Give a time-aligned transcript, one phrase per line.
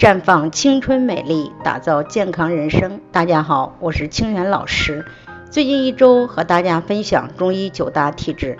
[0.00, 3.02] 绽放青春美丽，打造健康人生。
[3.12, 5.04] 大家好，我是清源老师。
[5.50, 8.56] 最近一周和大家分享中医九大体质，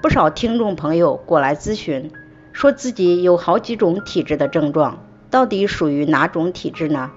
[0.00, 2.12] 不少听众朋友过来咨询，
[2.52, 7.10] 说自己有好几种体质的症状，到底属于哪种体质呢？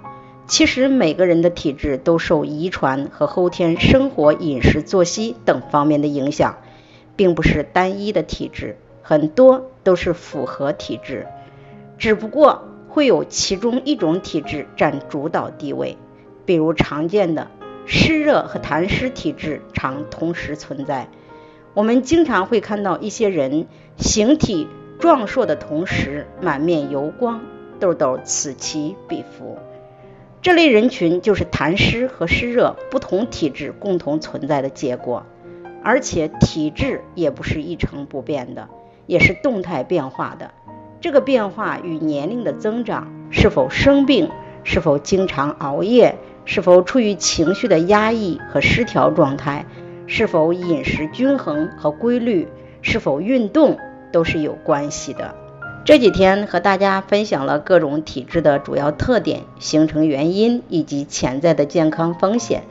[0.48, 6.58] 其实每个人的体质都受遗传和后天生活、饮食、作息等方面的影响，
[7.16, 11.28] 并不是单一的体质，很多都是复合体质，
[12.00, 12.64] 只不过。
[12.98, 16.00] 会有其中一种体质占主导地位，
[16.48, 17.52] 比如常见的
[17.86, 21.08] 湿热和痰湿体质常同时存在。
[21.76, 27.42] 我们经常会看到一些人形体壮硕的同时，满面油光，
[27.80, 29.60] 痘痘此起彼伏。
[30.42, 35.24] 这类人群就是痰湿和湿热不同体质共同存在的结果，
[35.84, 38.68] 而且体质也不是一成不变的，
[39.06, 40.50] 也是动态变化的。
[41.00, 44.30] 这个变化与年龄的增长、是否生病、
[44.64, 49.66] 是否经常熬夜、是否处于情绪的压抑和失调状态、
[50.08, 52.48] 是否饮食均衡和规律、
[52.82, 53.78] 是否运动
[54.12, 55.36] 都是有关系的。
[55.86, 62.64] 这几天和大家分享了各种体质的主要特点、形成原因以及潜在的健康风险。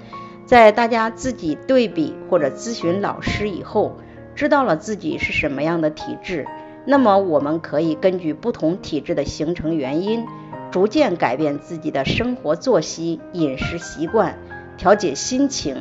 [0.44, 3.96] 在大家自己对比或者咨询老师以后，
[4.34, 6.46] 知道了自己是什么样的体质。
[6.88, 10.24] 那么，我们可以根据不同体质的形成原因，
[10.70, 14.38] 逐渐改变自己的生活作息、饮食习惯，
[14.78, 15.76] 调节心情，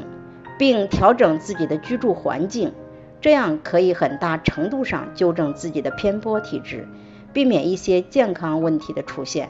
[0.57, 2.73] 并调整自己的居住环境，
[3.21, 6.87] 这样可以很大程度上纠正自己的偏颇体质，
[7.31, 9.49] 避免一些健康问题的出现。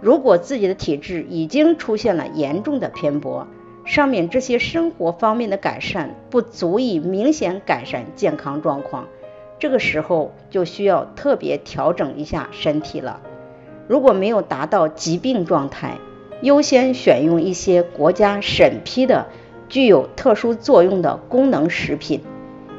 [0.00, 3.46] 如果自己的体质已经出现了严重的偏颇，
[3.84, 9.06] 上面这些生活方面的改善不足以明显改善健康状况。
[9.58, 13.20] 这个时候就需要特别调整一下身体了。
[13.86, 15.98] 如果没有达到疾病状态，
[16.42, 19.26] 优先选用一些国家审批的
[19.68, 22.22] 具有特殊作用的功能食品，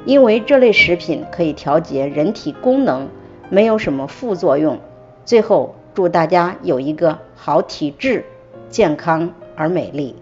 [0.05, 3.09] 因为这类食品可以调节人体功能，
[3.49, 4.79] 没有什么副作用。
[5.25, 8.23] 最后，祝大家有一个好体质，
[8.69, 10.15] 健康而美丽。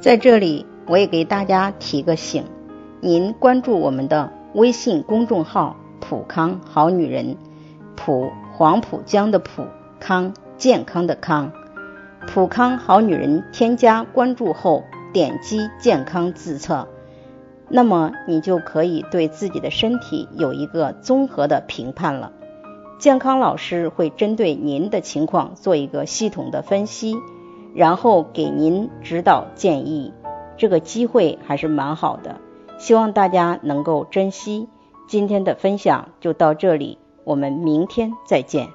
[0.00, 2.44] 在这里，我也给大家提个醒：
[3.00, 5.76] 您关注我们的微信公众号。
[6.06, 7.38] 普康好女人，
[7.96, 9.64] 普黄浦江的普
[9.98, 11.50] 康健康的康，
[12.26, 14.84] 普康好女人添加关注后，
[15.14, 16.88] 点击健康自测，
[17.70, 22.32] 那么你就可以对自己的身体有一个综合的评判了。
[22.98, 27.16] 健康老师会针对您的情况做一个系统的分析，
[27.74, 30.12] 然后给您指导建议。
[30.58, 32.36] 这个机会还是蛮好的，
[32.76, 34.68] 希望大家能够珍惜。
[35.06, 38.68] 今天的分享就到这里，我们明天再见。